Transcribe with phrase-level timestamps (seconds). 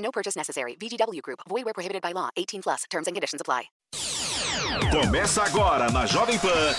[0.00, 0.76] No purchase necessary.
[0.80, 1.40] VGW Group.
[1.48, 2.30] Void where prohibited by law.
[2.36, 2.84] 18 plus.
[2.90, 3.70] Terms and conditions apply.
[4.90, 6.74] Começa agora na Jovem Pan.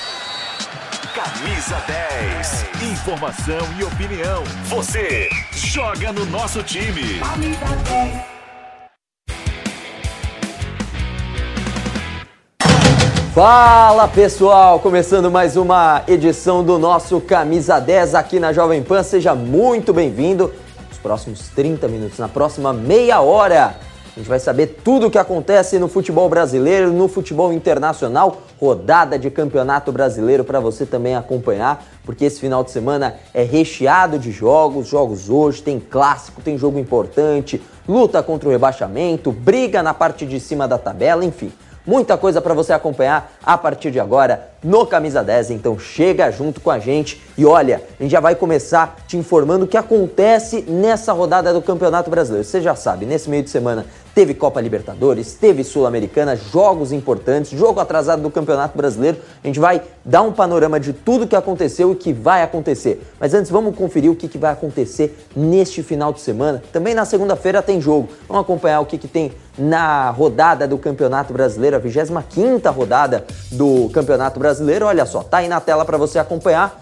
[1.14, 2.92] Camisa 10.
[2.94, 4.44] Informação e opinião.
[4.66, 7.20] Você joga no nosso time.
[13.34, 19.04] Fala pessoal, começando mais uma edição do nosso Camisa 10 aqui na Jovem Pan.
[19.04, 20.54] Seja muito bem-vindo.
[21.02, 23.76] Próximos 30 minutos, na próxima meia hora,
[24.16, 29.18] a gente vai saber tudo o que acontece no futebol brasileiro, no futebol internacional, rodada
[29.18, 34.30] de campeonato brasileiro para você também acompanhar, porque esse final de semana é recheado de
[34.32, 40.26] jogos, jogos hoje, tem clássico, tem jogo importante, luta contra o rebaixamento, briga na parte
[40.26, 41.52] de cima da tabela, enfim.
[41.86, 46.62] Muita coisa para você acompanhar a partir de agora no Camisa 10, então chega junto
[46.62, 50.62] com a gente e olha, a gente já vai começar te informando o que acontece
[50.68, 52.48] nessa rodada do Campeonato Brasileiro.
[52.48, 57.80] Você já sabe, nesse meio de semana teve Copa Libertadores, teve Sul-Americana, jogos importantes, jogo
[57.80, 59.18] atrasado do Campeonato Brasileiro.
[59.44, 63.02] A gente vai dar um panorama de tudo que aconteceu e que vai acontecer.
[63.20, 66.62] Mas antes vamos conferir o que, que vai acontecer neste final de semana.
[66.72, 68.10] Também na segunda-feira tem jogo.
[68.28, 73.90] Vamos acompanhar o que, que tem na rodada do Campeonato Brasileiro, a 25 rodada do
[73.94, 74.86] Campeonato Brasileiro.
[74.86, 76.82] Olha só, tá aí na tela para você acompanhar.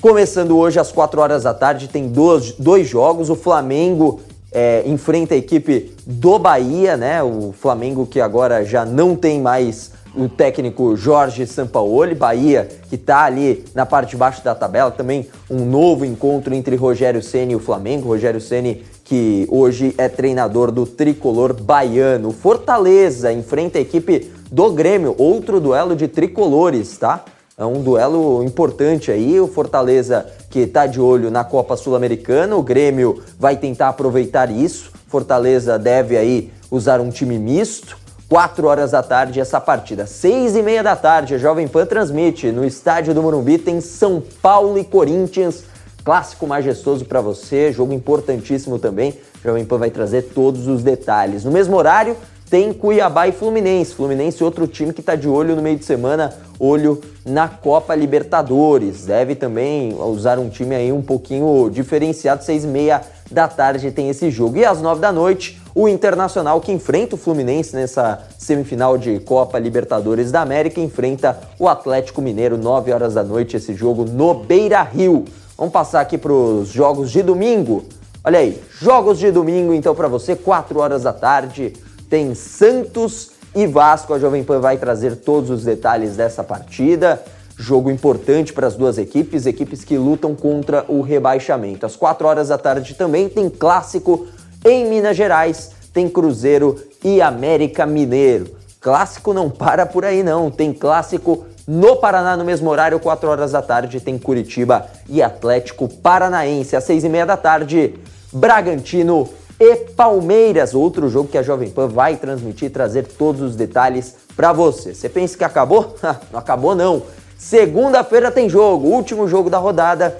[0.00, 3.30] Começando hoje às 4 horas da tarde, tem dois, dois jogos.
[3.30, 4.20] O Flamengo
[4.52, 7.22] é, enfrenta a equipe do Bahia, né?
[7.22, 13.24] O Flamengo que agora já não tem mais o técnico Jorge Sampaoli, Bahia que está
[13.24, 17.56] ali na parte de baixo da tabela, também um novo encontro entre Rogério Ceni e
[17.56, 18.08] o Flamengo.
[18.08, 22.30] Rogério Ceni que hoje é treinador do tricolor baiano.
[22.30, 27.24] Fortaleza enfrenta a equipe do Grêmio, outro duelo de tricolores, tá?
[27.58, 29.40] É um duelo importante aí.
[29.40, 34.92] O Fortaleza que está de olho na Copa Sul-Americana, o Grêmio vai tentar aproveitar isso.
[35.08, 37.98] Fortaleza deve aí usar um time misto.
[38.28, 40.06] 4 horas da tarde essa partida.
[40.06, 44.22] 6 e meia da tarde, a Jovem Pan transmite no estádio do Morumbi, tem São
[44.40, 45.64] Paulo e Corinthians.
[46.04, 49.18] Clássico majestoso para você, jogo importantíssimo também.
[49.42, 51.44] A Jovem Pan vai trazer todos os detalhes.
[51.44, 52.16] No mesmo horário,
[52.48, 53.94] tem Cuiabá e Fluminense.
[53.94, 59.04] Fluminense, outro time que está de olho no meio de semana, olho na Copa Libertadores.
[59.04, 62.42] Deve também usar um time aí um pouquinho diferenciado.
[62.42, 64.56] Seis e meia da tarde tem esse jogo.
[64.56, 69.58] E às nove da noite, o Internacional que enfrenta o Fluminense nessa semifinal de Copa
[69.58, 72.56] Libertadores da América enfrenta o Atlético Mineiro.
[72.56, 75.26] Nove horas da noite esse jogo no Beira Rio.
[75.56, 77.84] Vamos passar aqui para os jogos de domingo.
[78.24, 81.74] Olha aí, jogos de domingo então para você, 4 horas da tarde
[82.08, 84.14] tem Santos e Vasco.
[84.14, 87.22] A Jovem Pan vai trazer todos os detalhes dessa partida.
[87.56, 91.84] Jogo importante para as duas equipes, equipes que lutam contra o rebaixamento.
[91.84, 94.28] Às 4 horas da tarde também tem clássico
[94.64, 98.56] em Minas Gerais, tem Cruzeiro e América Mineiro.
[98.80, 103.52] Clássico não para por aí não, tem clássico no Paraná no mesmo horário, 4 horas
[103.52, 106.76] da tarde, tem Curitiba e Atlético Paranaense.
[106.76, 107.94] Às 6 e meia da tarde,
[108.32, 109.28] Bragantino
[109.60, 114.14] e Palmeiras, outro jogo que a Jovem Pan vai transmitir e trazer todos os detalhes
[114.36, 114.94] para você.
[114.94, 115.96] Você pensa que acabou?
[116.30, 117.02] não acabou não.
[117.36, 120.16] Segunda-feira tem jogo, último jogo da rodada.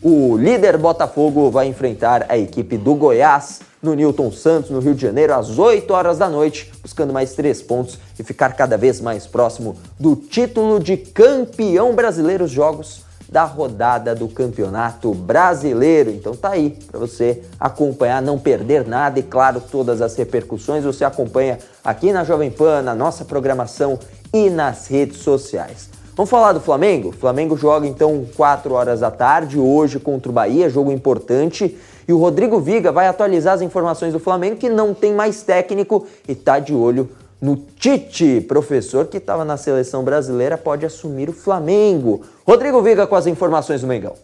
[0.00, 5.02] O líder Botafogo vai enfrentar a equipe do Goiás no Newton Santos, no Rio de
[5.02, 9.26] Janeiro, às 8 horas da noite, buscando mais três pontos e ficar cada vez mais
[9.26, 12.44] próximo do título de campeão brasileiro.
[12.44, 16.10] Os jogos da rodada do Campeonato Brasileiro.
[16.10, 21.04] Então tá aí para você acompanhar, não perder nada e claro, todas as repercussões você
[21.04, 23.98] acompanha aqui na Jovem Pan, na nossa programação
[24.32, 25.90] e nas redes sociais.
[26.16, 27.10] Vamos falar do Flamengo?
[27.10, 31.78] O Flamengo joga então 4 horas da tarde hoje contra o Bahia, jogo importante.
[32.08, 36.06] E o Rodrigo Viga vai atualizar as informações do Flamengo que não tem mais técnico
[36.26, 37.08] e tá de olho
[37.40, 42.26] no Tite, professor que estava na seleção brasileira, pode assumir o Flamengo.
[42.46, 44.16] Rodrigo Viga com as informações do Mengão.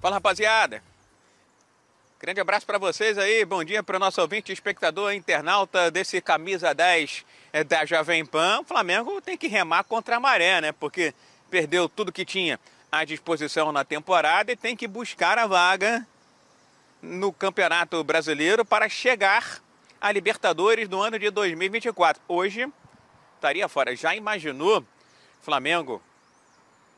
[0.00, 0.82] Fala rapaziada,
[2.18, 6.72] grande abraço para vocês aí, bom dia para o nosso ouvinte, espectador, internauta desse camisa
[6.72, 8.60] 10 é, da Jovem Pan.
[8.60, 10.72] O Flamengo tem que remar contra a maré, né?
[10.72, 11.12] Porque
[11.50, 12.58] perdeu tudo que tinha
[12.90, 16.06] à disposição na temporada e tem que buscar a vaga
[17.02, 19.60] no Campeonato Brasileiro para chegar
[20.00, 22.22] a Libertadores no ano de 2024.
[22.26, 22.66] Hoje
[23.34, 23.94] estaria fora.
[23.94, 24.82] Já imaginou
[25.42, 26.00] Flamengo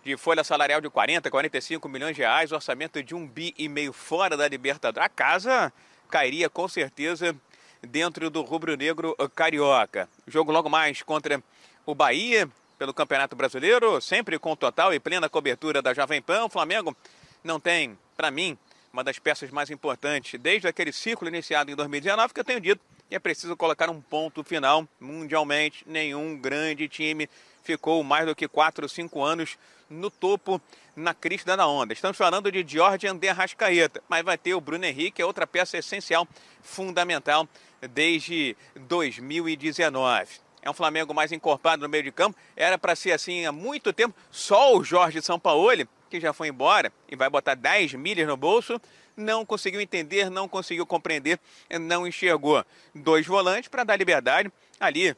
[0.05, 3.93] de folha salarial de 40, 45 milhões de reais, orçamento de um bi e meio
[3.93, 5.07] fora da Libertadores?
[5.07, 5.73] A casa
[6.09, 7.35] cairia com certeza
[7.81, 10.09] dentro do rubro-negro carioca.
[10.27, 11.43] Jogo logo mais contra
[11.85, 12.49] o Bahia
[12.79, 16.45] pelo Campeonato Brasileiro, sempre com total e plena cobertura da Jovem Pan.
[16.45, 16.97] O Flamengo
[17.43, 18.57] não tem, para mim,
[18.93, 22.81] uma das peças mais importantes desde aquele ciclo iniciado em 2019 que eu tenho dito
[23.09, 25.85] que é preciso colocar um ponto final mundialmente.
[25.87, 27.29] Nenhum grande time
[27.63, 29.59] ficou mais do que 4 ou 5 anos
[29.89, 30.61] no topo,
[30.97, 31.93] na crista da onda.
[31.93, 35.77] Estamos falando de Jorge De Arrascaeta, mas vai ter o Bruno Henrique, é outra peça
[35.77, 36.27] essencial,
[36.63, 37.47] fundamental
[37.91, 40.41] desde 2019.
[40.63, 42.39] É um Flamengo mais encorpado no meio de campo.
[42.57, 44.15] Era para ser assim há muito tempo.
[44.31, 48.79] Só o Jorge Sampaoli, que já foi embora e vai botar 10 milhas no bolso,
[49.17, 51.41] não conseguiu entender, não conseguiu compreender,
[51.81, 52.63] não enxergou
[52.95, 55.17] dois volantes para dar liberdade ali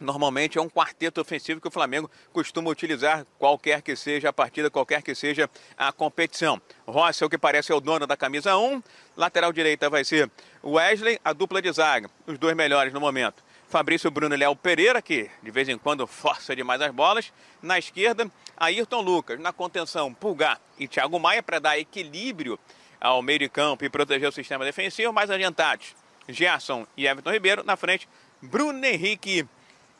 [0.00, 4.70] Normalmente é um quarteto ofensivo que o Flamengo costuma utilizar, qualquer que seja a partida,
[4.70, 6.60] qualquer que seja a competição.
[6.86, 8.80] Rossi o que parece é o dono da camisa 1.
[9.16, 10.30] Lateral direita vai ser
[10.62, 13.42] Wesley, a dupla de zaga, os dois melhores no momento.
[13.68, 17.32] Fabrício Bruno Léo Pereira, que de vez em quando força demais as bolas.
[17.60, 19.38] Na esquerda, Ayrton Lucas.
[19.38, 22.58] Na contenção, Pulgar e Thiago Maia para dar equilíbrio
[22.98, 25.12] ao meio de campo e proteger o sistema defensivo.
[25.12, 25.94] Mais adiantados,
[26.26, 27.62] Gerson e Everton Ribeiro.
[27.62, 28.08] Na frente,
[28.40, 29.46] Bruno Henrique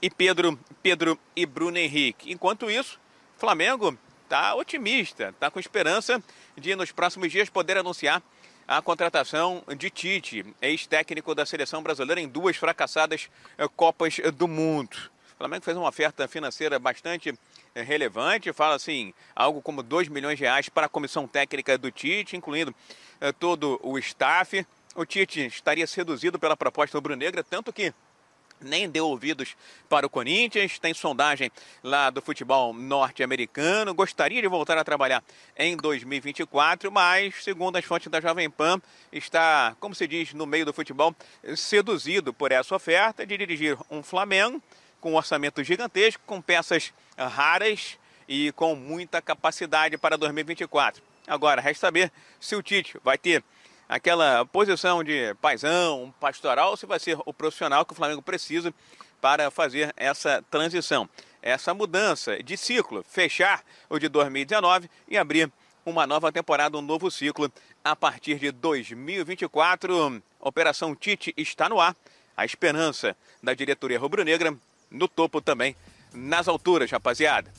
[0.01, 2.33] e Pedro, Pedro e Bruno Henrique.
[2.33, 2.99] Enquanto isso,
[3.37, 6.23] Flamengo está otimista, está com esperança
[6.57, 8.23] de nos próximos dias poder anunciar
[8.69, 14.95] a contratação de Tite, ex-técnico da seleção brasileira em duas fracassadas eh, Copas do Mundo.
[15.35, 17.33] O Flamengo fez uma oferta financeira bastante
[17.75, 21.91] eh, relevante, fala assim, algo como 2 milhões de reais para a comissão técnica do
[21.91, 22.75] Tite, incluindo
[23.23, 24.67] eh, todo o staff.
[24.95, 27.95] O Tite estaria seduzido pela proposta rubro-negra, tanto que
[28.61, 29.57] nem deu ouvidos
[29.89, 31.51] para o Corinthians, tem sondagem
[31.83, 35.23] lá do futebol norte-americano, gostaria de voltar a trabalhar
[35.57, 38.81] em 2024, mas, segundo as fontes da Jovem Pan,
[39.13, 41.15] está, como se diz no meio do futebol,
[41.57, 44.63] seduzido por essa oferta de dirigir um Flamengo
[45.01, 51.03] com um orçamento gigantesco, com peças raras e com muita capacidade para 2024.
[51.27, 52.11] Agora, resta saber
[52.41, 53.45] se o Tite vai ter
[53.89, 58.73] aquela posição de paisão, pastoral, se vai ser o profissional que o Flamengo precisa
[59.21, 61.09] para fazer essa transição,
[61.41, 65.51] essa mudança de ciclo, fechar o de 2019 e abrir
[65.87, 67.51] uma nova temporada, um novo ciclo
[67.83, 70.23] a partir de 2024.
[70.41, 71.97] Operação Tite está no ar.
[72.37, 74.55] A esperança da diretoria rubro-negra
[74.91, 75.75] no topo também,
[76.13, 77.53] nas alturas, rapaziada.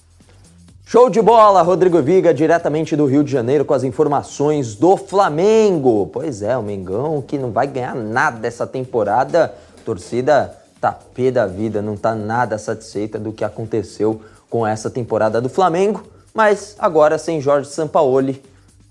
[0.91, 6.09] Show de bola, Rodrigo Viga, diretamente do Rio de Janeiro, com as informações do Flamengo.
[6.11, 9.53] Pois é, o Mengão que não vai ganhar nada essa temporada.
[9.85, 14.19] Torcida tá pé da vida, não tá nada satisfeita do que aconteceu
[14.49, 16.03] com essa temporada do Flamengo.
[16.33, 18.41] Mas agora sem Jorge Sampaoli,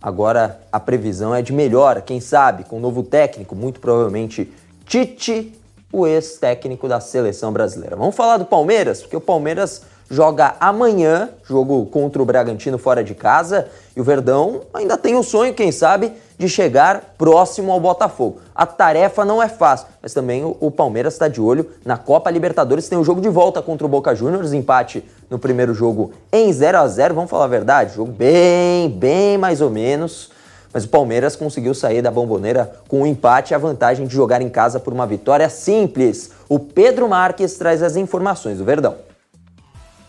[0.01, 4.53] agora a previsão é de melhora, quem sabe, com um novo técnico, muito provavelmente
[4.87, 5.53] Tite,
[5.93, 7.97] o ex-técnico da seleção brasileira.
[7.97, 13.15] Vamos falar do Palmeiras, porque o Palmeiras joga amanhã, jogo contra o Bragantino fora de
[13.15, 18.41] casa, e o Verdão ainda tem o sonho, quem sabe, de chegar próximo ao Botafogo.
[18.55, 22.31] A tarefa não é fácil, mas também o, o Palmeiras está de olho na Copa
[22.31, 26.13] Libertadores, tem o um jogo de volta contra o Boca Juniors, empate no primeiro jogo
[26.33, 30.31] em 0 a 0 vamos falar a verdade, jogo bem, bem mais ou menos.
[30.73, 34.43] Mas o Palmeiras conseguiu sair da bomboneira com um empate e a vantagem de jogar
[34.43, 36.31] em casa por uma vitória simples.
[36.47, 39.08] O Pedro Marques traz as informações do Verdão.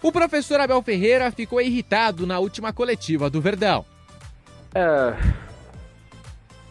[0.01, 3.85] O professor Abel Ferreira ficou irritado na última coletiva do Verdão.
[4.73, 5.13] É.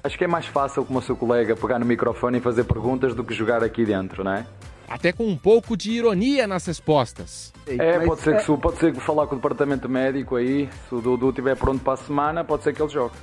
[0.02, 3.14] Acho que é mais fácil, como o seu colega, pegar no microfone e fazer perguntas
[3.14, 4.46] do que jogar aqui dentro, não é?
[4.88, 7.52] Até com um pouco de ironia nas respostas.
[7.66, 11.00] É, pode ser, que, pode ser que falar com o departamento médico aí, se o
[11.02, 13.14] Dudu estiver pronto para a semana, pode ser que ele jogue.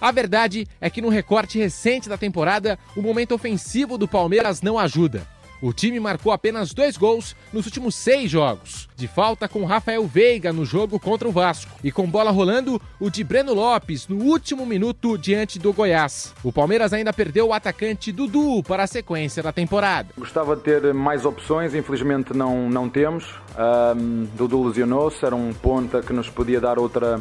[0.00, 4.78] A verdade é que no recorte recente da temporada, o momento ofensivo do Palmeiras não
[4.78, 5.26] ajuda.
[5.62, 8.88] O time marcou apenas dois gols nos últimos seis jogos.
[8.96, 11.70] De falta com Rafael Veiga no jogo contra o Vasco.
[11.84, 16.34] E com bola rolando, o de Breno Lopes no último minuto diante do Goiás.
[16.42, 20.08] O Palmeiras ainda perdeu o atacante Dudu para a sequência da temporada.
[20.16, 23.34] Gostava de ter mais opções, infelizmente não, não temos.
[23.58, 27.20] Um, Dudu lesionou-se, era um ponta que nos podia dar outra,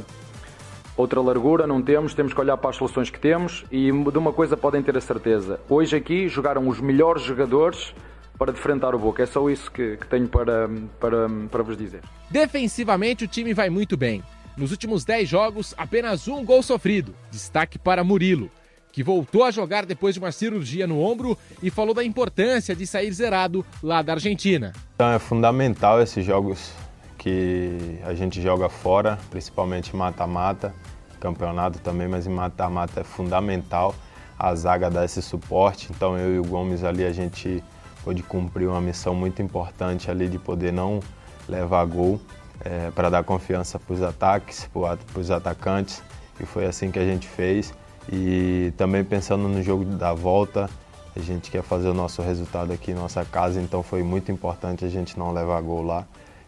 [0.95, 4.31] outra largura, não temos, temos que olhar para as soluções que temos e de uma
[4.31, 5.59] coisa podem ter a certeza.
[5.67, 7.93] Hoje aqui jogaram os melhores jogadores
[8.39, 9.21] para defrontar o Boca.
[9.21, 11.99] É só isso que, que tenho para, para, para vos dizer.
[12.31, 14.23] Defensivamente, o time vai muito bem.
[14.55, 17.13] Nos últimos 10 jogos, apenas um gol sofrido.
[17.29, 18.49] Destaque para Murilo.
[18.91, 22.87] que voltou a jogar depois de uma cirurgia no ombro e falou da importância de
[22.87, 24.73] sair zerado lá da Argentina.
[24.95, 26.73] Então é fundamental esses jogos
[27.17, 30.73] que a gente joga fora, principalmente mata-mata,
[31.19, 33.93] campeonato também, mas em mata-mata é fundamental
[34.37, 35.89] a zaga dar esse suporte.
[35.91, 37.63] Então eu e o Gomes ali a gente
[38.03, 40.99] pôde cumprir uma missão muito importante ali de poder não
[41.47, 42.19] levar gol
[42.61, 46.01] é, para dar confiança para os ataques, para os atacantes
[46.39, 47.73] e foi assim que a gente fez.
[48.11, 50.69] E também pensando no jogo da volta,
[51.15, 54.85] a gente quer fazer o nosso resultado aqui em nossa casa, então foi muito importante
[54.85, 56.05] a gente não levar gol lá.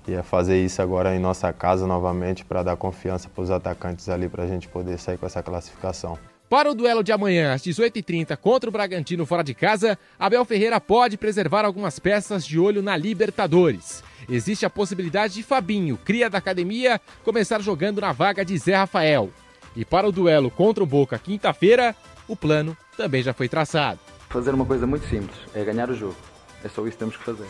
[0.07, 4.09] E é fazer isso agora em nossa casa novamente para dar confiança para os atacantes
[4.09, 6.17] ali para a gente poder sair com essa classificação.
[6.51, 10.81] Para o duelo de amanhã, às 18h30, contra o Bragantino fora de casa, Abel Ferreira
[10.81, 14.03] pode preservar algumas peças de olho na Libertadores.
[14.27, 19.29] Existe a possibilidade de Fabinho, cria da academia, começar jogando na vaga de Zé Rafael.
[19.77, 21.95] E para o duelo contra o Boca quinta-feira,
[22.27, 24.01] o plano também já foi traçado.
[24.27, 26.17] Fazer uma coisa muito simples, é ganhar o jogo.
[26.65, 27.47] É só isso que temos que fazer.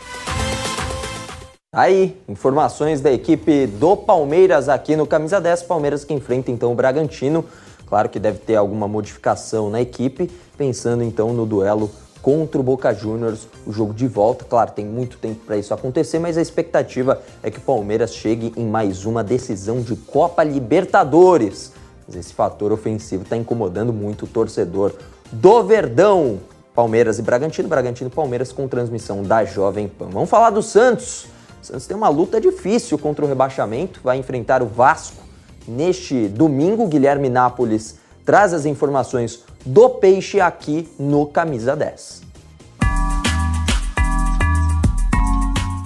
[1.74, 5.62] Aí, informações da equipe do Palmeiras aqui no Camisa 10.
[5.62, 7.44] Palmeiras que enfrenta então o Bragantino.
[7.92, 11.90] Claro que deve ter alguma modificação na equipe, pensando então no duelo
[12.22, 14.46] contra o Boca Juniors, o jogo de volta.
[14.46, 18.50] Claro, tem muito tempo para isso acontecer, mas a expectativa é que o Palmeiras chegue
[18.56, 21.74] em mais uma decisão de Copa Libertadores.
[22.06, 24.94] Mas esse fator ofensivo está incomodando muito o torcedor
[25.30, 26.38] do Verdão.
[26.74, 30.08] Palmeiras e Bragantino, Bragantino e Palmeiras com transmissão da Jovem Pan.
[30.10, 31.26] Vamos falar do Santos.
[31.60, 35.21] O Santos tem uma luta difícil contra o rebaixamento, vai enfrentar o Vasco
[35.66, 36.86] neste domingo.
[36.86, 42.22] Guilherme Nápoles traz as informações do Peixe aqui no Camisa 10.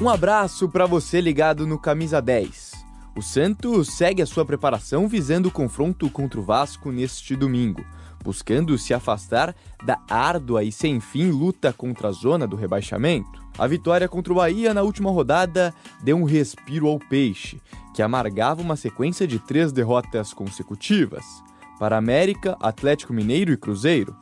[0.01, 2.73] Um abraço para você ligado no Camisa 10.
[3.17, 7.83] O Santos segue a sua preparação visando o confronto contra o Vasco neste domingo,
[8.27, 9.55] buscando se afastar
[9.85, 13.41] da árdua e sem fim luta contra a zona do rebaixamento.
[13.57, 17.63] A vitória contra o Bahia na última rodada deu um respiro ao Peixe,
[17.95, 21.25] que amargava uma sequência de três derrotas consecutivas
[21.79, 24.17] para América, Atlético Mineiro e Cruzeiro.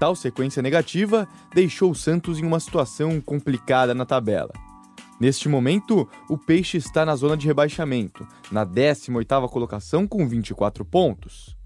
[0.00, 4.50] Tal sequência negativa deixou o Santos em uma situação complicada na tabela.
[5.20, 11.56] Neste momento, o Peixe está na zona de rebaixamento, na 18ª colocação com 24 pontos.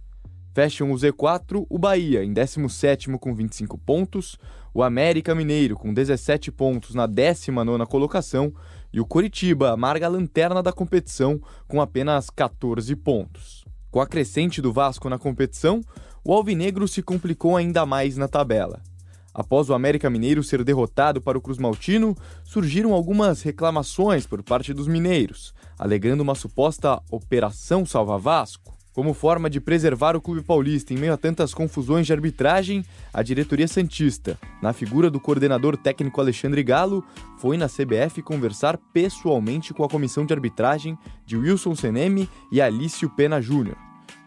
[0.59, 4.37] Fecham o Z4 o Bahia em 17º com 25 pontos,
[4.75, 8.53] o América Mineiro com 17 pontos na 19ª colocação
[8.93, 13.65] e o Coritiba amarga a lanterna da competição com apenas 14 pontos.
[13.89, 15.81] Com a crescente do Vasco na competição,
[16.25, 18.83] o Alvinegro se complicou ainda mais na tabela.
[19.33, 24.75] Após o América Mineiro ser derrotado para o Cruz Maltino, surgiram algumas reclamações por parte
[24.75, 28.78] dos mineiros, alegando uma suposta Operação Salva Vasco.
[28.99, 33.23] Como forma de preservar o clube paulista em meio a tantas confusões de arbitragem, a
[33.23, 37.05] diretoria Santista, na figura do coordenador técnico Alexandre Galo,
[37.39, 43.09] foi na CBF conversar pessoalmente com a comissão de arbitragem de Wilson Seneme e Alício
[43.09, 43.77] Pena Júnior.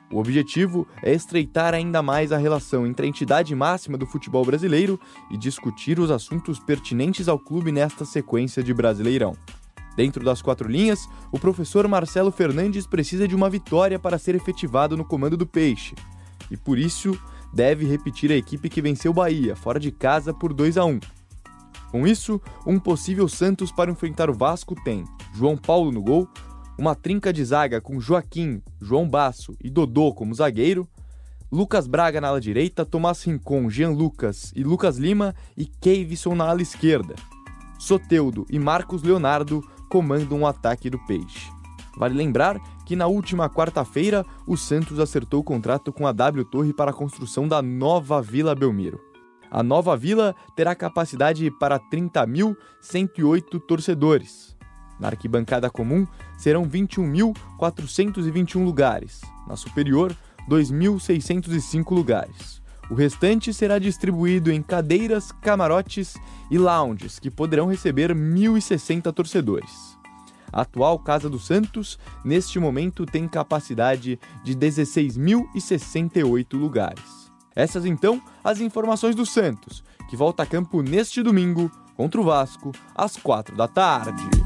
[0.09, 4.97] O objetivo é estreitar ainda mais a relação entre a entidade máxima do futebol brasileiro
[5.29, 9.35] e discutir os assuntos pertinentes ao clube nesta sequência de Brasileirão.
[9.95, 14.95] Dentro das quatro linhas, o professor Marcelo Fernandes precisa de uma vitória para ser efetivado
[14.95, 15.95] no comando do Peixe.
[16.49, 17.19] E por isso,
[17.53, 20.99] deve repetir a equipe que venceu Bahia, fora de casa, por 2 a 1.
[21.91, 26.27] Com isso, um possível Santos para enfrentar o Vasco tem João Paulo no gol,
[26.77, 30.87] uma trinca de zaga com Joaquim, João Basso e Dodô como zagueiro,
[31.51, 36.49] Lucas Braga na ala direita, Tomás Rincon, Jean Lucas e Lucas Lima e Kevison na
[36.49, 37.13] ala esquerda.
[37.77, 41.51] Soteudo e Marcos Leonardo comandam o ataque do Peixe.
[41.97, 46.71] Vale lembrar que na última quarta-feira o Santos acertou o contrato com a W Torre
[46.73, 49.01] para a construção da nova Vila Belmiro.
[49.51, 54.55] A nova vila terá capacidade para 30.108 torcedores.
[54.97, 56.07] Na arquibancada comum
[56.37, 60.15] serão 21.421 lugares, na superior,
[60.49, 62.60] 2.605 lugares.
[62.91, 66.17] O restante será distribuído em cadeiras, camarotes
[66.51, 69.97] e lounges, que poderão receber 1.060 torcedores.
[70.51, 77.31] A atual Casa do Santos, neste momento, tem capacidade de 16.068 lugares.
[77.55, 82.73] Essas então as informações do Santos, que volta a campo neste domingo contra o Vasco,
[82.93, 84.40] às 4 da tarde.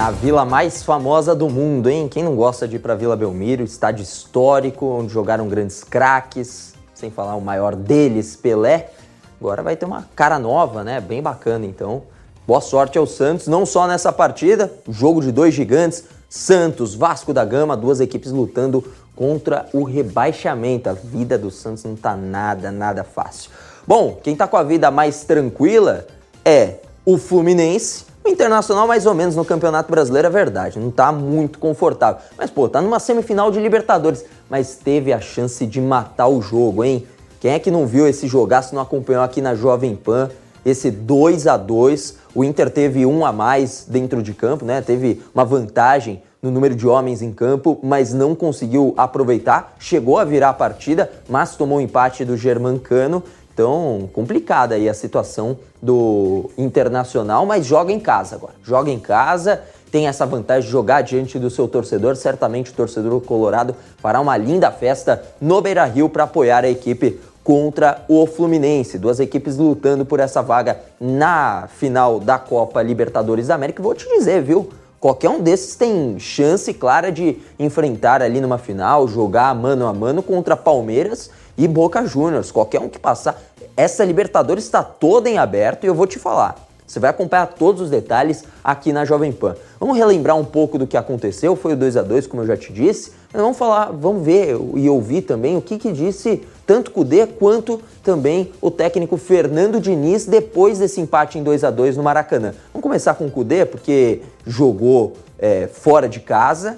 [0.00, 2.08] Na vila mais famosa do mundo, hein?
[2.08, 7.10] Quem não gosta de ir para Vila Belmiro, estádio histórico, onde jogaram grandes craques, sem
[7.10, 8.92] falar o maior deles, Pelé.
[9.38, 11.02] Agora vai ter uma cara nova, né?
[11.02, 12.04] Bem bacana, então.
[12.46, 17.44] Boa sorte ao Santos, não só nessa partida, jogo de dois gigantes, Santos, Vasco da
[17.44, 18.82] Gama, duas equipes lutando
[19.14, 20.88] contra o rebaixamento.
[20.88, 23.50] A vida do Santos não tá nada, nada fácil.
[23.86, 26.06] Bom, quem tá com a vida mais tranquila
[26.42, 28.08] é o Fluminense.
[28.30, 32.22] Internacional, mais ou menos, no Campeonato Brasileiro é verdade, não tá muito confortável.
[32.38, 36.84] Mas, pô, tá numa semifinal de Libertadores, mas teve a chance de matar o jogo,
[36.84, 37.04] hein?
[37.40, 40.30] Quem é que não viu esse jogaço, não acompanhou aqui na Jovem Pan?
[40.64, 44.80] Esse 2 a 2 O Inter teve um a mais dentro de campo, né?
[44.80, 49.74] Teve uma vantagem no número de homens em campo, mas não conseguiu aproveitar.
[49.78, 53.22] Chegou a virar a partida, mas tomou o um empate do Germancano.
[53.60, 58.54] Então, complicada aí a situação do Internacional, mas joga em casa agora.
[58.64, 59.60] Joga em casa,
[59.92, 62.16] tem essa vantagem de jogar diante do seu torcedor.
[62.16, 68.02] Certamente o torcedor colorado fará uma linda festa no Beira-Rio para apoiar a equipe contra
[68.08, 68.98] o Fluminense.
[68.98, 73.82] Duas equipes lutando por essa vaga na final da Copa Libertadores da América.
[73.82, 74.70] Vou te dizer, viu?
[74.98, 80.22] Qualquer um desses tem chance clara de enfrentar ali numa final, jogar mano a mano
[80.22, 82.50] contra Palmeiras e Boca Juniors.
[82.50, 83.40] Qualquer um que passar.
[83.80, 86.54] Essa Libertadores está toda em aberto e eu vou te falar.
[86.86, 89.56] Você vai acompanhar todos os detalhes aqui na Jovem Pan.
[89.78, 91.56] Vamos relembrar um pouco do que aconteceu.
[91.56, 93.12] Foi o 2 a 2 como eu já te disse.
[93.32, 97.80] Mas vamos falar, vamos ver e ouvir também o que, que disse tanto Cudê quanto
[98.02, 102.52] também o técnico Fernando Diniz depois desse empate em 2 a 2 no Maracanã.
[102.74, 106.76] Vamos começar com o Cudê, porque jogou é, fora de casa,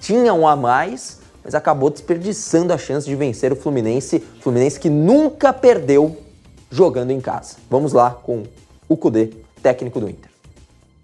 [0.00, 4.18] tinha um a mais, mas acabou desperdiçando a chance de vencer o Fluminense.
[4.40, 6.16] Fluminense que nunca perdeu
[6.70, 7.56] jogando em casa.
[7.68, 8.44] Vamos lá com
[8.88, 9.30] o Cudê,
[9.62, 10.30] técnico do Inter.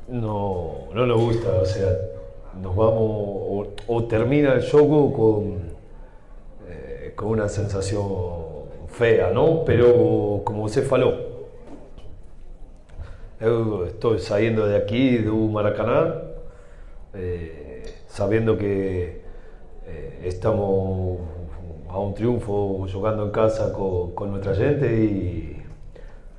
[0.08, 2.10] Não, não nos gusta, ou seja,
[2.54, 5.76] nos vamos ou, ou termina o jogo com
[7.16, 8.04] con una sensación
[8.88, 9.64] fea, ¿no?
[9.64, 11.48] Pero como você falou,
[13.40, 16.22] eu estou saindo de aqui do Maracanã,
[17.14, 19.22] eh, sabendo que
[19.86, 21.20] eh, estamos
[21.88, 25.55] a um triunfo jogando em casa com, com nossa gente e,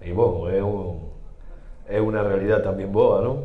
[0.07, 0.99] e bom, é, um,
[1.87, 3.43] é uma realidade também boa, não?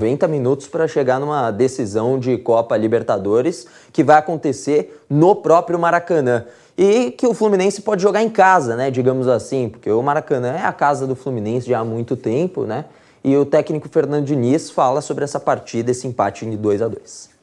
[0.00, 6.46] 90 minutos para chegar numa decisão de Copa Libertadores que vai acontecer no próprio Maracanã.
[6.76, 8.90] E que o Fluminense pode jogar em casa, né?
[8.90, 12.86] Digamos assim, porque o Maracanã é a casa do Fluminense já há muito tempo, né?
[13.22, 17.34] E o técnico Fernando Diniz fala sobre essa partida, esse empate de 2 a 2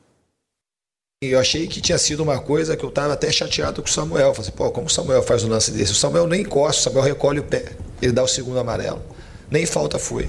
[1.23, 4.33] eu achei que tinha sido uma coisa que eu estava até chateado com o Samuel.
[4.33, 5.91] Falei, pô, como o Samuel faz um lance desse?
[5.91, 9.01] O Samuel nem encosta, o Samuel recolhe o pé, ele dá o segundo amarelo.
[9.49, 10.27] Nem falta foi.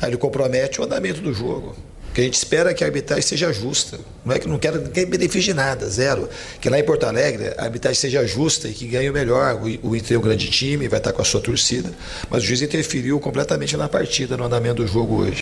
[0.00, 1.74] Aí ele compromete o andamento do jogo.
[2.14, 3.98] que a gente espera que a arbitragem seja justa.
[4.24, 6.28] Não é que não quero ninguém benefício de nada, zero.
[6.60, 9.56] Que lá em Porto Alegre a arbitragem seja justa e que ganhe o melhor.
[9.56, 11.90] O, o Inter é um grande time, vai estar com a sua torcida.
[12.30, 15.38] Mas o juiz interferiu completamente na partida, no andamento do jogo hoje.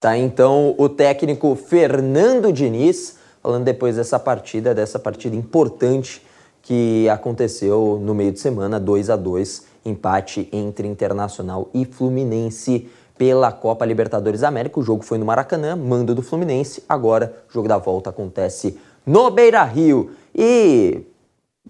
[0.00, 6.22] Tá então o técnico Fernando Diniz falando depois dessa partida, dessa partida importante
[6.62, 13.52] que aconteceu no meio de semana, 2 a 2 empate entre Internacional e Fluminense pela
[13.52, 14.80] Copa Libertadores América.
[14.80, 16.82] O jogo foi no Maracanã, mando do Fluminense.
[16.88, 20.12] Agora, o jogo da volta acontece no Beira Rio.
[20.34, 21.02] E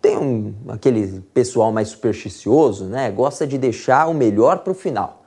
[0.01, 3.11] tem um, aquele pessoal mais supersticioso, né?
[3.11, 5.20] Gosta de deixar o melhor para o final.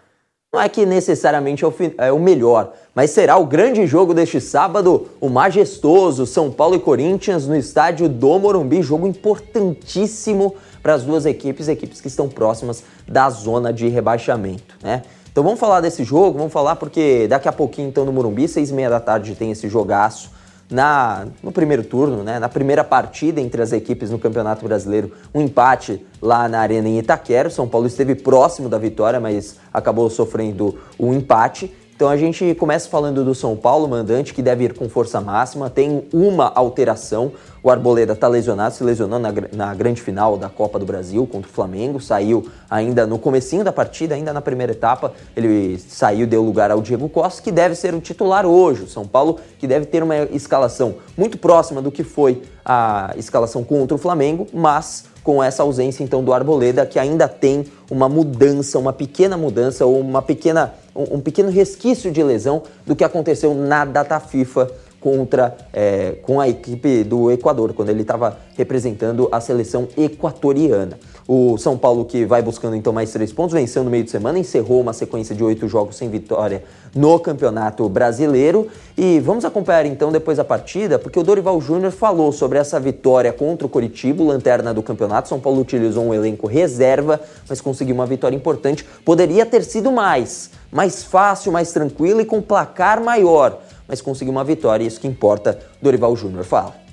[0.53, 4.39] Não é que necessariamente é o, é o, melhor, mas será o grande jogo deste
[4.39, 8.83] sábado, o majestoso São Paulo e Corinthians no estádio do Morumbi.
[8.83, 15.01] Jogo importantíssimo para as duas equipes, equipes que estão próximas da zona de rebaixamento, né?
[15.31, 18.69] Então vamos falar desse jogo, vamos falar porque daqui a pouquinho, então, no Morumbi, seis
[18.69, 20.29] e meia da tarde, tem esse jogaço.
[20.69, 25.41] Na, no primeiro turno, né, na primeira partida entre as equipes no Campeonato Brasileiro, um
[25.41, 27.49] empate lá na Arena em Itaquera.
[27.49, 31.71] São Paulo esteve próximo da vitória, mas acabou sofrendo um empate.
[31.95, 35.69] Então a gente começa falando do São Paulo, mandante, que deve ir com força máxima.
[35.69, 37.33] Tem uma alteração.
[37.63, 41.49] O Arboleda está lesionado, se lesionou na, na, grande final da Copa do Brasil contra
[41.49, 41.97] o Flamengo.
[41.97, 45.13] Saiu ainda no comecinho da partida, ainda na primeira etapa.
[45.33, 48.83] Ele saiu, deu lugar ao Diego Costa, que deve ser o titular hoje.
[48.83, 53.63] O São Paulo que deve ter uma escalação muito próxima do que foi a escalação
[53.63, 58.77] contra o Flamengo, mas com essa ausência então do Arboleda, que ainda tem uma mudança,
[58.77, 63.53] uma pequena mudança ou uma pequena, um, um pequeno resquício de lesão do que aconteceu
[63.53, 64.69] na data FIFA
[65.03, 70.97] contra é, com a equipe do Equador, quando ele estava representando a seleção equatoriana.
[71.27, 74.39] O São Paulo, que vai buscando então mais três pontos, venceu no meio de semana,
[74.39, 76.63] encerrou uma sequência de oito jogos sem vitória
[76.95, 78.67] no Campeonato Brasileiro.
[78.97, 83.31] E vamos acompanhar então depois a partida, porque o Dorival Júnior falou sobre essa vitória
[83.33, 85.29] contra o Coritiba, lanterna do campeonato.
[85.29, 88.85] São Paulo utilizou um elenco reserva, mas conseguiu uma vitória importante.
[89.03, 94.43] Poderia ter sido mais, mais fácil, mais tranquilo e com placar maior, mas conseguiu uma
[94.43, 96.83] vitória, isso que importa, Dorival Júnior fala.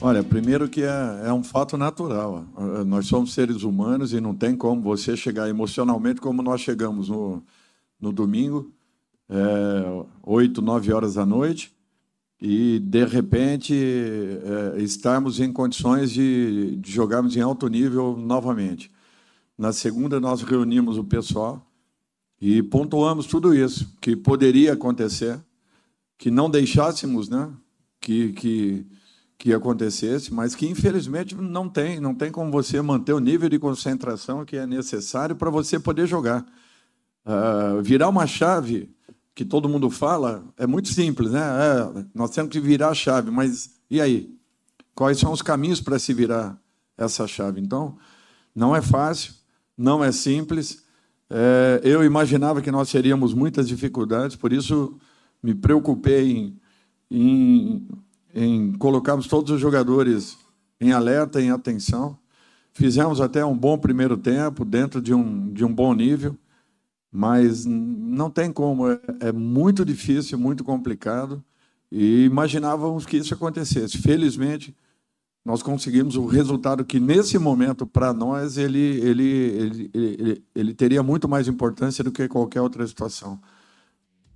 [0.00, 2.44] Olha, primeiro que é, é, um fato natural.
[2.86, 7.42] Nós somos seres humanos e não tem como você chegar emocionalmente como nós chegamos no,
[8.00, 8.72] no domingo,
[9.28, 11.72] é, 8, 9 horas da noite,
[12.40, 18.90] e de repente é, estarmos em condições de, de jogarmos em alto nível novamente.
[19.56, 21.66] Na segunda, nós reunimos o pessoal
[22.40, 25.40] e pontuamos tudo isso que poderia acontecer,
[26.18, 27.48] que não deixássemos né,
[28.00, 28.86] que, que,
[29.38, 33.58] que acontecesse, mas que infelizmente não tem, não tem como você manter o nível de
[33.58, 36.44] concentração que é necessário para você poder jogar.
[37.24, 38.90] Uh, virar uma chave
[39.34, 41.40] que todo mundo fala é muito simples, né?
[41.40, 44.36] É, nós temos que virar a chave, mas e aí?
[44.94, 46.60] Quais são os caminhos para se virar
[46.96, 47.60] essa chave?
[47.60, 47.96] Então,
[48.52, 49.32] não é fácil,
[49.76, 50.82] não é simples.
[51.30, 54.98] É, eu imaginava que nós teríamos muitas dificuldades, por isso
[55.42, 56.60] me preocupei em,
[57.10, 57.88] em,
[58.34, 60.38] em colocarmos todos os jogadores
[60.80, 62.18] em alerta, em atenção.
[62.72, 66.36] Fizemos até um bom primeiro tempo, dentro de um, de um bom nível,
[67.10, 71.42] mas não tem como, é, é muito difícil, muito complicado,
[71.90, 73.98] e imaginávamos que isso acontecesse.
[73.98, 74.76] Felizmente,
[75.44, 81.02] nós conseguimos o resultado que, nesse momento, para nós, ele, ele, ele, ele, ele teria
[81.02, 83.40] muito mais importância do que qualquer outra situação.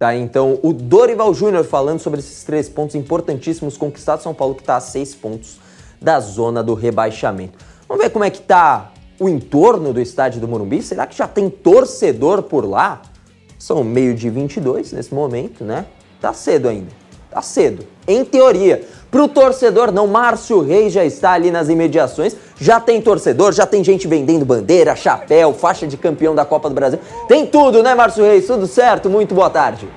[0.03, 4.63] Tá, então o Dorival Júnior falando sobre esses três pontos importantíssimos conquistados São Paulo que
[4.63, 5.61] está a seis pontos
[6.01, 7.57] da zona do rebaixamento.
[7.87, 10.83] Vamos ver como é que tá o entorno do estádio do Morumbi.
[10.83, 13.01] Será que já tem torcedor por lá?
[13.57, 15.87] São meio de 22 nesse momento, né?
[16.21, 16.91] Tá cedo ainda.
[17.33, 17.87] Tá cedo.
[18.07, 18.87] Em teoria.
[19.11, 20.07] Para o torcedor, não.
[20.07, 22.37] Márcio Reis já está ali nas imediações.
[22.59, 26.75] Já tem torcedor, já tem gente vendendo bandeira, chapéu, faixa de campeão da Copa do
[26.75, 26.99] Brasil.
[27.29, 28.47] Tem tudo, né, Márcio Reis?
[28.47, 29.09] Tudo certo?
[29.09, 29.89] Muito boa tarde.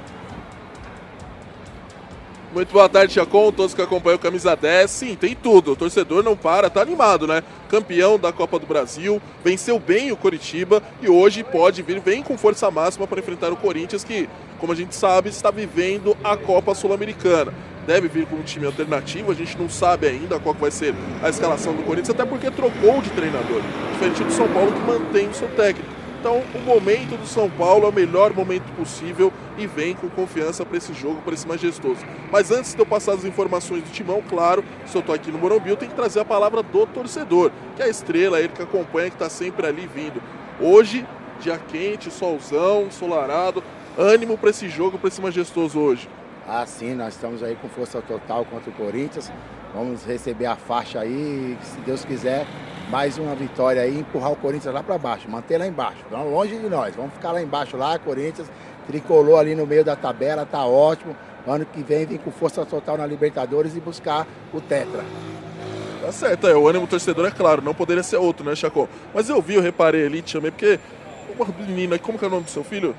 [2.54, 4.90] Muito boa tarde, Chacon, todos que acompanham o Camisa 10.
[4.90, 5.74] Sim, tem tudo.
[5.74, 7.44] O torcedor não para, tá animado, né?
[7.70, 12.38] Campeão da Copa do Brasil, venceu bem o Coritiba e hoje pode vir, vem com
[12.38, 16.74] força máxima para enfrentar o Corinthians, que, como a gente sabe, está vivendo a Copa
[16.74, 17.54] Sul-Americana
[17.86, 19.32] deve vir com um time alternativo.
[19.32, 23.02] A gente não sabe ainda qual vai ser a escalação do Corinthians, até porque trocou
[23.02, 23.62] de treinador,
[23.94, 25.94] diferente do São Paulo que mantém o seu técnico.
[26.20, 30.66] Então, o momento do São Paulo é o melhor momento possível e vem com confiança
[30.66, 32.00] para esse jogo, para esse majestoso.
[32.32, 35.38] Mas antes de eu passar as informações do timão, claro, se eu estou aqui no
[35.38, 38.64] Morumbi, eu tenho que trazer a palavra do torcedor, que é a estrela, ele que
[38.64, 40.20] acompanha, que está sempre ali vindo.
[40.60, 41.06] Hoje,
[41.40, 43.64] dia quente, solzão, ensolarado,
[43.98, 46.10] ânimo para esse jogo, para esse majestoso hoje.
[46.48, 49.32] Ah, sim, nós estamos aí com força total contra o Corinthians.
[49.74, 52.46] Vamos receber a faixa aí, se Deus quiser,
[52.90, 56.06] mais uma vitória aí, empurrar o Corinthians lá para baixo, manter lá embaixo.
[56.12, 58.50] Longe de nós, vamos ficar lá embaixo lá, Corinthians
[58.88, 61.16] tricolou ali no meio da tabela, tá ótimo.
[61.48, 65.04] Ano que vem vem com força total na Libertadores e buscar o Tetra.
[66.02, 68.88] Tá certo, é, o ânimo torcedor é claro, não poderia ser outro, né, Chacon?
[69.14, 70.80] Mas eu vi, eu reparei ali, te chamei, porque
[71.36, 72.96] uma menina, como que é o nome do seu filho?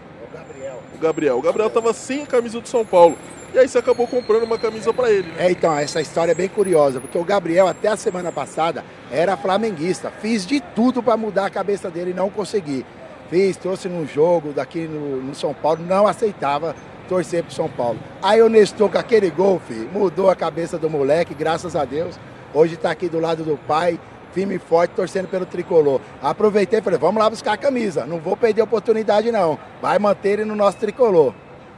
[0.94, 0.98] O Gabriel.
[0.98, 1.38] O Gabriel.
[1.38, 3.16] O Gabriel tava sem a camisa do São Paulo.
[3.54, 5.28] E aí você acabou comprando uma camisa para ele.
[5.28, 5.46] Né?
[5.46, 9.36] É, então, essa história é bem curiosa, porque o Gabriel, até a semana passada, era
[9.36, 10.10] flamenguista.
[10.20, 12.84] Fiz de tudo para mudar a cabeça dele e não consegui.
[13.30, 16.76] Fiz, trouxe num jogo daqui no, no São Paulo, não aceitava
[17.08, 17.98] torcer pro São Paulo.
[18.22, 22.18] Aí o Nestor com aquele gol, filho, mudou a cabeça do moleque, graças a Deus.
[22.52, 23.98] Hoje está aqui do lado do pai,
[24.36, 25.98] firme e forte, torcendo pelo tricolor.
[26.22, 28.04] Aproveitei e falei, vamos lá buscar a camisa.
[28.04, 29.58] Não vou perder a oportunidade, não.
[29.80, 31.32] Vai manter ele no nosso tricolor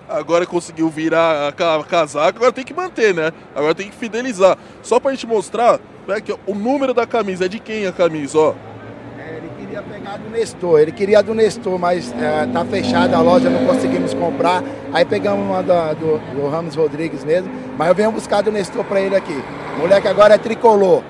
[0.08, 3.30] agora conseguiu virar a casaca, agora tem que manter, né?
[3.54, 4.56] Agora tem que fidelizar.
[4.82, 8.38] Só pra gente mostrar, né, que o número da camisa é de quem a camisa,
[8.38, 8.54] ó.
[9.18, 13.20] É, ele queria pegar do Nestor, ele queria do Nestor, mas é, tá fechada a
[13.20, 14.64] loja, não conseguimos comprar.
[14.94, 18.82] Aí pegamos uma do, do, do Ramos Rodrigues mesmo, mas eu venho buscar do Nestor
[18.86, 19.44] pra ele aqui.
[19.76, 21.02] O moleque agora é tricolor.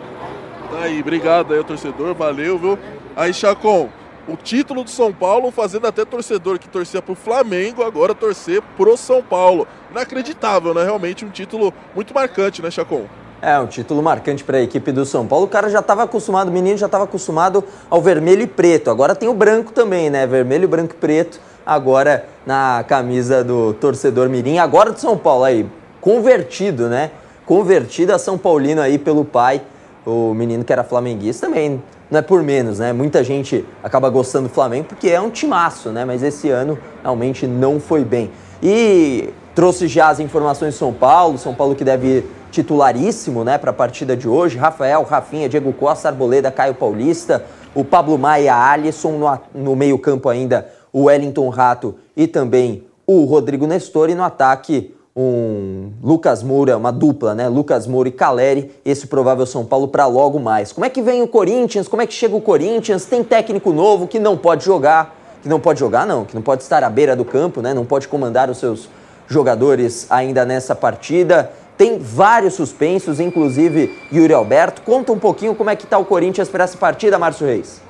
[0.70, 2.78] Tá aí, obrigado aí, torcedor, valeu, viu?
[3.16, 3.88] Aí, Chacon,
[4.28, 8.94] o título do São Paulo, fazendo até torcedor que torcia pro Flamengo, agora torcer pro
[8.94, 9.66] São Paulo.
[9.90, 10.84] Inacreditável, né?
[10.84, 13.06] Realmente um título muito marcante, né, Chacon?
[13.40, 15.46] É, um título marcante para a equipe do São Paulo.
[15.46, 18.90] O cara já estava acostumado, o menino já estava acostumado ao vermelho e preto.
[18.90, 20.26] Agora tem o branco também, né?
[20.26, 21.40] Vermelho, branco e preto.
[21.64, 24.58] Agora na camisa do torcedor Mirim.
[24.58, 25.66] Agora do São Paulo aí,
[26.00, 27.10] convertido, né?
[27.46, 29.62] Convertido a São Paulino aí pelo pai.
[30.08, 32.94] O menino que era flamenguista também não é por menos, né?
[32.94, 36.02] Muita gente acaba gostando do Flamengo porque é um timaço, né?
[36.06, 38.30] Mas esse ano realmente não foi bem.
[38.62, 43.58] E trouxe já as informações de São Paulo, São Paulo que deve ir titularíssimo, né,
[43.58, 44.56] para a partida de hoje.
[44.56, 47.44] Rafael, Rafinha, Diego Costa, Arboleda, Caio Paulista,
[47.74, 53.66] o Pablo Maia, Alisson no, no meio-campo ainda, o Wellington Rato e também o Rodrigo
[53.66, 57.48] Nestor e no ataque um Lucas Moura, uma dupla, né?
[57.48, 60.70] Lucas Moura e Caleri, esse provável São Paulo para logo mais.
[60.70, 61.88] Como é que vem o Corinthians?
[61.88, 63.04] Como é que chega o Corinthians?
[63.04, 66.62] Tem técnico novo que não pode jogar, que não pode jogar não, que não pode
[66.62, 67.74] estar à beira do campo, né?
[67.74, 68.88] Não pode comandar os seus
[69.26, 71.50] jogadores ainda nessa partida.
[71.76, 74.82] Tem vários suspensos, inclusive Yuri Alberto.
[74.82, 77.87] Conta um pouquinho como é que está o Corinthians para essa partida, Márcio Reis.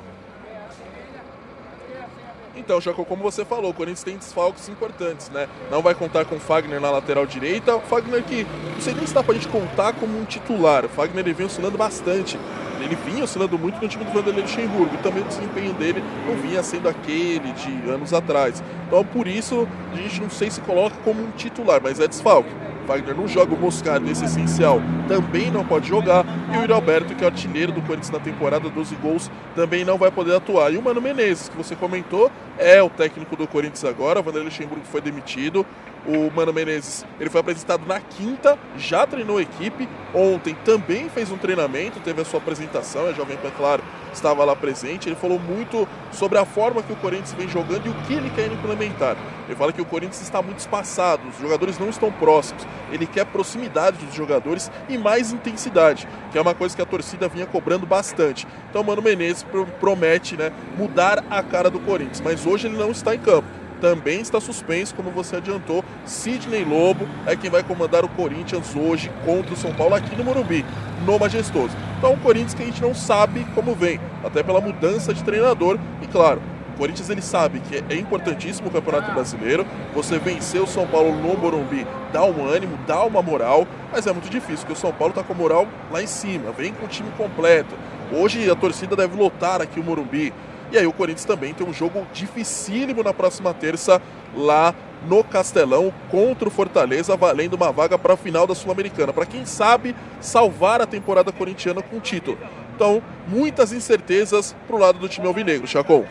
[2.68, 5.48] Então, Chaco, como você falou, o Corinthians tem desfalques importantes, né?
[5.70, 7.74] Não vai contar com o Fagner na lateral direita.
[7.74, 10.84] O Fagner que não sei nem se dá pra gente contar como um titular.
[10.84, 12.38] O Fagner ele vem oscilando bastante.
[12.82, 16.36] Ele vinha oscilando muito no time do Vanderlei Luxemburgo e também o desempenho dele não
[16.36, 18.62] vinha sendo aquele de anos atrás.
[18.86, 22.50] Então, por isso, a gente não sei se coloca como um titular, mas é desfalque.
[22.88, 26.24] Wagner não joga o Moscardo nesse essencial, também não pode jogar.
[26.50, 29.98] E o Yuri Alberto, que é artilheiro do Corinthians na temporada, 12 gols, também não
[29.98, 30.72] vai poder atuar.
[30.72, 34.20] E o Mano Menezes, que você comentou, é o técnico do Corinthians agora.
[34.20, 35.66] O Vanderlei Luxemburgo foi demitido.
[36.06, 39.86] O Mano Menezes ele foi apresentado na quinta, já treinou a equipe.
[40.14, 43.06] Ontem também fez um treinamento, teve a sua apresentação.
[43.06, 43.82] A Jovem Pan, claro,
[44.18, 45.08] estava lá presente.
[45.08, 48.30] Ele falou muito sobre a forma que o Corinthians vem jogando e o que ele
[48.30, 49.16] quer implementar.
[49.46, 52.66] Ele fala que o Corinthians está muito espaçado, os jogadores não estão próximos.
[52.92, 57.28] Ele quer proximidade dos jogadores e mais intensidade, que é uma coisa que a torcida
[57.28, 58.46] vinha cobrando bastante.
[58.68, 59.46] Então, Mano Menezes
[59.80, 64.20] promete né, mudar a cara do Corinthians, mas hoje ele não está em campo também
[64.20, 65.84] está suspenso, como você adiantou.
[66.04, 70.24] Sidney Lobo é quem vai comandar o Corinthians hoje contra o São Paulo aqui no
[70.24, 70.64] Morumbi,
[71.04, 71.74] no Majestoso.
[71.98, 75.78] Então, um Corinthians que a gente não sabe como vem, até pela mudança de treinador.
[76.02, 76.40] E claro,
[76.78, 79.66] Corinthians ele sabe que é importantíssimo o Campeonato Brasileiro.
[79.92, 84.12] Você vencer o São Paulo no Morumbi dá um ânimo, dá uma moral, mas é
[84.12, 86.86] muito difícil, porque o São Paulo está com a moral lá em cima, vem com
[86.86, 87.74] o time completo.
[88.12, 90.32] Hoje a torcida deve lotar aqui o Morumbi.
[90.70, 94.00] E aí o Corinthians também tem um jogo dificílimo na próxima terça
[94.36, 94.74] lá
[95.06, 99.12] no Castelão contra o Fortaleza, valendo uma vaga para a final da Sul-Americana.
[99.12, 102.38] Para quem sabe salvar a temporada corintiana com título.
[102.74, 106.04] Então, muitas incertezas para o lado do time alvinegro, Chacon.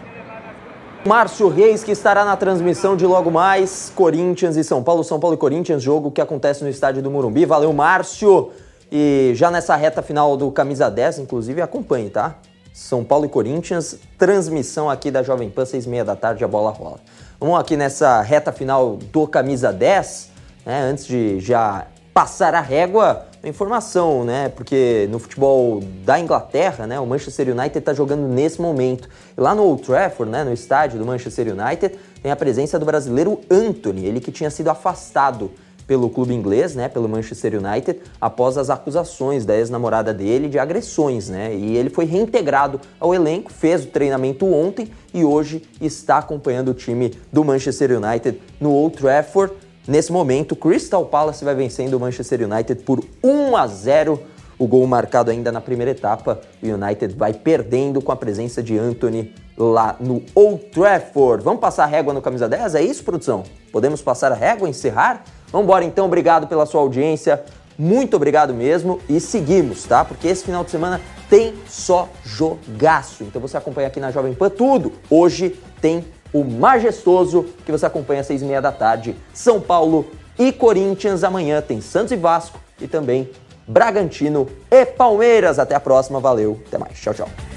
[1.06, 5.04] Márcio Reis, que estará na transmissão de logo mais Corinthians e São Paulo.
[5.04, 7.46] São Paulo e Corinthians, jogo que acontece no estádio do Morumbi.
[7.46, 8.52] Valeu, Márcio!
[8.91, 12.36] E já nessa reta final do Camisa 10, inclusive, acompanhe, tá?
[12.78, 16.48] São Paulo e Corinthians, transmissão aqui da Jovem Pan, seis e meia da tarde, a
[16.48, 17.00] bola rola.
[17.40, 20.30] Vamos aqui nessa reta final do Camisa 10,
[20.63, 20.82] né?
[20.84, 24.50] Antes de já passar a régua, informação, né?
[24.50, 29.10] Porque no futebol da Inglaterra, né, o Manchester United está jogando nesse momento.
[29.36, 33.42] Lá no Old Trafford, né, no estádio do Manchester United, tem a presença do brasileiro
[33.50, 35.52] Anthony, ele que tinha sido afastado
[35.88, 41.30] pelo clube inglês, né, pelo Manchester United, após as acusações da ex-namorada dele de agressões,
[41.30, 41.56] né?
[41.56, 46.73] E ele foi reintegrado ao elenco, fez o treinamento ontem e hoje está acompanhando o
[46.73, 49.54] time do Manchester United no Old Trafford.
[49.88, 54.19] Nesse momento, Crystal Palace vai vencendo o Manchester United por 1 a 0.
[54.60, 58.78] O gol marcado ainda na primeira etapa, o United vai perdendo com a presença de
[58.78, 61.43] Anthony lá no Old Trafford.
[61.43, 62.76] Vamos passar a régua no camisa 10?
[62.76, 63.43] É isso, produção?
[63.71, 65.23] Podemos passar a régua, encerrar?
[65.52, 67.44] Vamos embora então, obrigado pela sua audiência.
[67.78, 70.04] Muito obrigado mesmo e seguimos, tá?
[70.04, 73.24] Porque esse final de semana tem só jogaço.
[73.24, 74.94] Então você acompanha aqui na Jovem Pan tudo.
[75.10, 79.16] Hoje tem o majestoso que você acompanha às seis e meia da tarde.
[79.34, 80.08] São Paulo
[80.40, 81.24] e Corinthians.
[81.24, 83.30] Amanhã tem Santos e Vasco e também
[83.68, 85.60] Bragantino e Palmeiras.
[85.60, 86.20] Até a próxima.
[86.20, 86.60] Valeu.
[86.68, 86.98] Até mais.
[87.00, 87.57] Tchau, tchau.